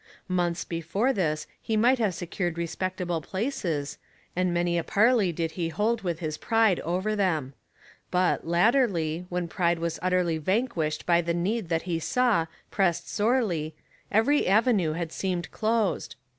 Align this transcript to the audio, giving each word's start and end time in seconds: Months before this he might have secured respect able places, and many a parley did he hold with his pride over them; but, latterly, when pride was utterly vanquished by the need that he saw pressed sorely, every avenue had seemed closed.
Months 0.27 0.65
before 0.65 1.13
this 1.13 1.45
he 1.61 1.77
might 1.77 1.99
have 1.99 2.15
secured 2.15 2.57
respect 2.57 2.99
able 3.01 3.21
places, 3.21 3.99
and 4.35 4.51
many 4.51 4.75
a 4.79 4.83
parley 4.83 5.31
did 5.31 5.51
he 5.51 5.69
hold 5.69 6.01
with 6.01 6.17
his 6.17 6.39
pride 6.39 6.79
over 6.79 7.15
them; 7.15 7.53
but, 8.09 8.47
latterly, 8.47 9.27
when 9.29 9.47
pride 9.47 9.77
was 9.77 9.99
utterly 10.01 10.39
vanquished 10.39 11.05
by 11.05 11.21
the 11.21 11.35
need 11.35 11.69
that 11.69 11.83
he 11.83 11.99
saw 11.99 12.47
pressed 12.71 13.07
sorely, 13.11 13.75
every 14.11 14.47
avenue 14.47 14.93
had 14.93 15.11
seemed 15.11 15.51
closed. 15.51 16.15